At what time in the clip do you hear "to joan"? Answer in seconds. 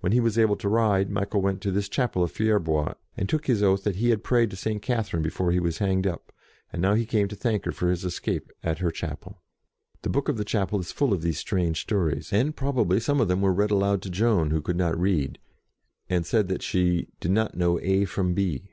14.02-14.50